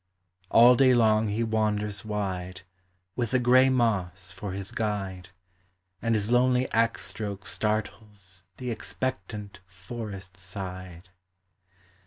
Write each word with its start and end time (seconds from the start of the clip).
All 0.49 0.73
day 0.73 0.95
long 0.95 1.27
he 1.27 1.43
wanders 1.43 2.03
wide 2.03 2.63
With 3.15 3.29
the 3.29 3.37
gray 3.39 3.69
moss 3.69 4.31
for 4.31 4.51
his 4.53 4.71
guide, 4.71 5.29
And 6.01 6.15
his 6.15 6.31
lonely 6.31 6.67
axe 6.71 7.05
stroke 7.05 7.45
startles 7.45 8.43
The 8.57 8.71
expectant 8.71 9.59
forest 9.67 10.37
side. 10.37 11.09